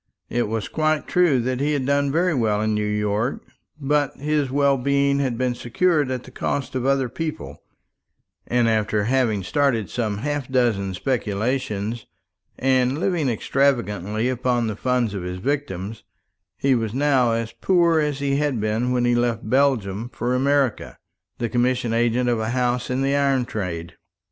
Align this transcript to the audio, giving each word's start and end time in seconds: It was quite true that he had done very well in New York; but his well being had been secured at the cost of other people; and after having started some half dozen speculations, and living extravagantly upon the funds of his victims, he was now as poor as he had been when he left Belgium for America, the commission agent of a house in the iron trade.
It 0.31 0.47
was 0.47 0.67
quite 0.67 1.07
true 1.07 1.39
that 1.41 1.59
he 1.59 1.73
had 1.73 1.85
done 1.85 2.11
very 2.11 2.33
well 2.33 2.59
in 2.59 2.73
New 2.73 2.83
York; 2.87 3.43
but 3.79 4.17
his 4.17 4.49
well 4.49 4.75
being 4.79 5.19
had 5.19 5.37
been 5.37 5.53
secured 5.53 6.09
at 6.09 6.23
the 6.23 6.31
cost 6.31 6.73
of 6.73 6.87
other 6.87 7.07
people; 7.07 7.61
and 8.47 8.67
after 8.67 9.03
having 9.03 9.43
started 9.43 9.91
some 9.91 10.17
half 10.17 10.49
dozen 10.49 10.95
speculations, 10.95 12.07
and 12.57 12.97
living 12.97 13.29
extravagantly 13.29 14.27
upon 14.27 14.65
the 14.65 14.75
funds 14.75 15.13
of 15.13 15.21
his 15.21 15.37
victims, 15.37 16.03
he 16.57 16.73
was 16.73 16.95
now 16.95 17.33
as 17.33 17.51
poor 17.61 17.99
as 17.99 18.17
he 18.17 18.37
had 18.37 18.59
been 18.59 18.91
when 18.91 19.05
he 19.05 19.13
left 19.13 19.47
Belgium 19.51 20.09
for 20.09 20.33
America, 20.33 20.97
the 21.37 21.47
commission 21.47 21.93
agent 21.93 22.27
of 22.27 22.39
a 22.39 22.49
house 22.49 22.89
in 22.89 23.03
the 23.03 23.15
iron 23.15 23.45
trade. 23.45 23.93